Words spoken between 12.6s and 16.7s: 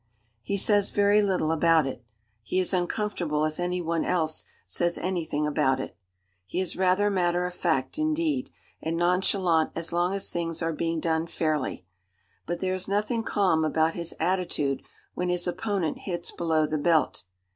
there is nothing calm about his attitude when his opponent hits below